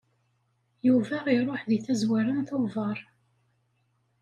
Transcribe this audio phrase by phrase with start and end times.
[0.87, 2.97] Yuba iṛuḥ deg tazwara n Tubeṛ.